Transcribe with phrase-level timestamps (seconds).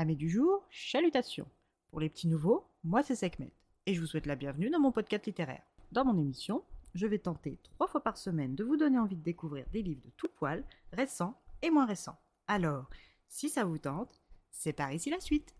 [0.00, 1.46] Amis du jour, chalutations.
[1.90, 3.52] Pour les petits nouveaux, moi c'est Sekhmet
[3.84, 5.60] et je vous souhaite la bienvenue dans mon podcast littéraire.
[5.92, 9.22] Dans mon émission, je vais tenter trois fois par semaine de vous donner envie de
[9.22, 12.16] découvrir des livres de tout poil, récents et moins récents.
[12.48, 12.88] Alors,
[13.28, 15.54] si ça vous tente, c'est par ici la suite.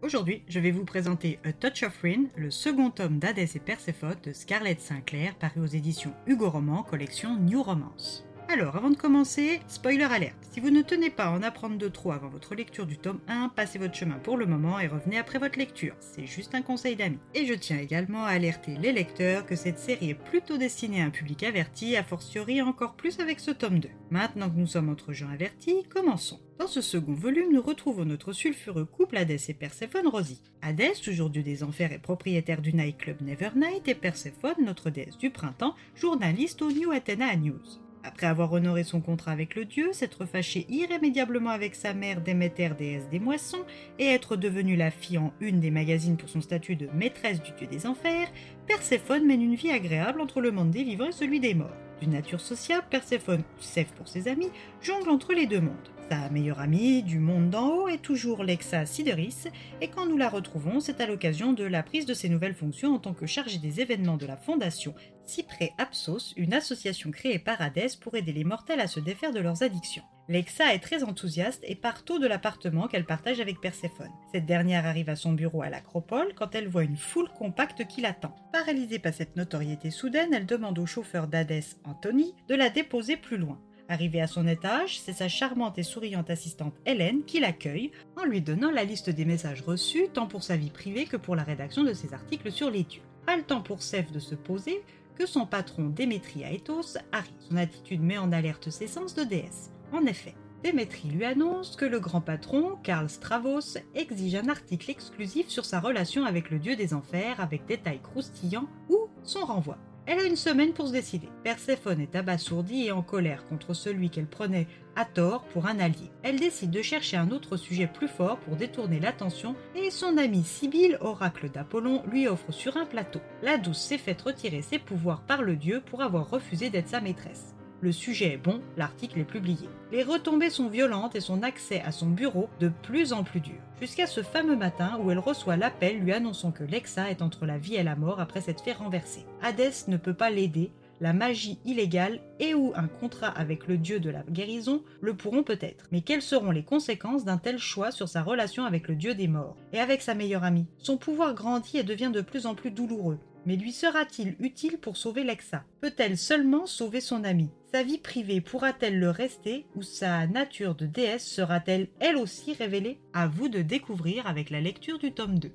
[0.00, 4.16] Aujourd'hui, je vais vous présenter A Touch of Rain, le second tome d'Hadès et Perséphone
[4.22, 8.24] de Scarlett Sinclair, paru aux éditions Hugo Roman, collection New Romance.
[8.52, 10.34] Alors, avant de commencer, spoiler alerte.
[10.50, 13.20] Si vous ne tenez pas à en apprendre de trop avant votre lecture du tome
[13.28, 15.94] 1, passez votre chemin pour le moment et revenez après votre lecture.
[16.00, 17.20] C'est juste un conseil d'amis.
[17.36, 21.04] Et je tiens également à alerter les lecteurs que cette série est plutôt destinée à
[21.04, 23.88] un public averti, a fortiori encore plus avec ce tome 2.
[24.10, 26.40] Maintenant que nous sommes entre gens avertis, commençons.
[26.58, 30.42] Dans ce second volume, nous retrouvons notre sulfureux couple Hadès et Perséphone Rosie.
[30.60, 35.30] Hadès, toujours dieu des enfers et propriétaire du nightclub Nevernight, et Perséphone, notre déesse du
[35.30, 37.80] printemps, journaliste au New Athena News.
[38.02, 42.70] Après avoir honoré son contrat avec le dieu, s'être fâché irrémédiablement avec sa mère Déméter,
[42.78, 43.64] déesse des moissons,
[43.98, 47.52] et être devenue la fille en une des magazines pour son statut de maîtresse du
[47.52, 48.28] dieu des enfers,
[48.66, 51.76] Perséphone mène une vie agréable entre le monde des vivants et celui des morts.
[52.00, 55.90] D'une nature sociable, Perséphone, safe pour ses amis, jongle entre les deux mondes.
[56.10, 59.44] Sa meilleure amie du monde d'en haut est toujours Lexa Sideris,
[59.80, 62.96] et quand nous la retrouvons, c'est à l'occasion de la prise de ses nouvelles fonctions
[62.96, 64.92] en tant que chargée des événements de la fondation
[65.24, 69.38] Cyprès Apsos, une association créée par Hadès pour aider les mortels à se défaire de
[69.38, 70.02] leurs addictions.
[70.28, 74.10] Lexa est très enthousiaste et part tôt de l'appartement qu'elle partage avec Perséphone.
[74.32, 78.00] Cette dernière arrive à son bureau à l'Acropole quand elle voit une foule compacte qui
[78.00, 78.34] l'attend.
[78.52, 83.36] Paralysée par cette notoriété soudaine, elle demande au chauffeur d'Hadès, Anthony, de la déposer plus
[83.36, 83.60] loin.
[83.90, 88.40] Arrivée à son étage, c'est sa charmante et souriante assistante Hélène qui l'accueille en lui
[88.40, 91.82] donnant la liste des messages reçus tant pour sa vie privée que pour la rédaction
[91.82, 93.02] de ses articles sur les dieux.
[93.26, 94.84] Pas le temps pour Seth de se poser
[95.16, 97.32] que son patron Démétrie Aethos arrive.
[97.40, 99.72] Son attitude met en alerte ses sens de déesse.
[99.92, 105.48] En effet, Démétrie lui annonce que le grand patron, Karl Stravos, exige un article exclusif
[105.48, 109.78] sur sa relation avec le dieu des enfers avec détails croustillants ou son renvoi.
[110.12, 111.28] Elle a une semaine pour se décider.
[111.44, 114.66] Perséphone est abasourdie et en colère contre celui qu'elle prenait
[114.96, 116.10] à tort pour un allié.
[116.24, 120.42] Elle décide de chercher un autre sujet plus fort pour détourner l'attention et son amie
[120.42, 123.20] Sibylle, oracle d'Apollon, lui offre sur un plateau.
[123.40, 127.00] La douce s'est faite retirer ses pouvoirs par le dieu pour avoir refusé d'être sa
[127.00, 127.54] maîtresse.
[127.82, 129.66] Le sujet est bon, l'article est publié.
[129.90, 133.54] Les retombées sont violentes et son accès à son bureau de plus en plus dur.
[133.80, 137.56] Jusqu'à ce fameux matin où elle reçoit l'appel lui annonçant que Lexa est entre la
[137.56, 139.24] vie et la mort après s'être fait renverser.
[139.40, 140.70] Hadès ne peut pas l'aider,
[141.00, 145.42] la magie illégale et ou un contrat avec le dieu de la guérison le pourront
[145.42, 145.86] peut-être.
[145.90, 149.28] Mais quelles seront les conséquences d'un tel choix sur sa relation avec le dieu des
[149.28, 149.56] morts?
[149.72, 150.66] Et avec sa meilleure amie?
[150.76, 153.18] Son pouvoir grandit et devient de plus en plus douloureux.
[153.46, 155.64] Mais lui sera-t-il utile pour sauver Lexa?
[155.80, 160.86] Peut-elle seulement sauver son amie Sa vie privée pourra-t-elle le rester ou sa nature de
[160.86, 163.00] déesse sera-t-elle elle aussi révélée?
[163.12, 165.52] À vous de découvrir avec la lecture du tome 2.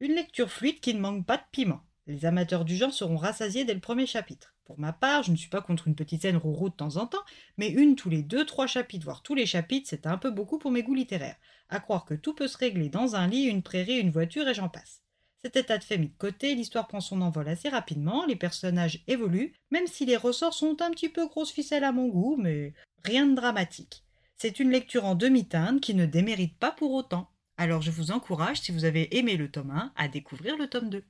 [0.00, 1.82] Une lecture fluide qui ne manque pas de piment.
[2.06, 4.54] Les amateurs du genre seront rassasiés dès le premier chapitre.
[4.66, 7.06] Pour ma part, je ne suis pas contre une petite scène rourou de temps en
[7.06, 7.24] temps,
[7.56, 10.58] mais une tous les deux, trois chapitres, voire tous les chapitres, c'est un peu beaucoup
[10.58, 11.36] pour mes goûts littéraires.
[11.70, 14.54] À croire que tout peut se régler dans un lit, une prairie, une voiture et
[14.54, 15.00] j'en passe.
[15.42, 19.02] Cet état de fait mis de côté, l'histoire prend son envol assez rapidement, les personnages
[19.06, 22.72] évoluent, même si les ressorts sont un petit peu grosse ficelle à mon goût, mais
[23.04, 24.04] rien de dramatique.
[24.36, 27.30] C'est une lecture en demi-teinte qui ne démérite pas pour autant.
[27.56, 30.90] Alors je vous encourage, si vous avez aimé le tome 1, à découvrir le tome
[30.90, 31.04] 2.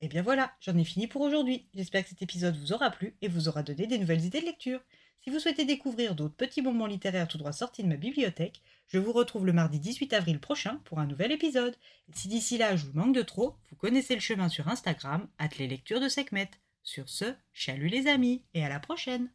[0.00, 1.66] Et bien voilà, j'en ai fini pour aujourd'hui.
[1.74, 4.46] J'espère que cet épisode vous aura plu et vous aura donné des nouvelles idées de
[4.46, 4.80] lecture.
[5.22, 8.98] Si vous souhaitez découvrir d'autres petits moments littéraires tout droit sortis de ma bibliothèque, je
[8.98, 11.76] vous retrouve le mardi 18 avril prochain pour un nouvel épisode.
[12.14, 15.50] Si d'ici là je vous manque de trop, vous connaissez le chemin sur Instagram, at
[15.58, 16.50] les lectures de Sekhmet.
[16.84, 19.28] Sur ce, chalut les amis et à la prochaine!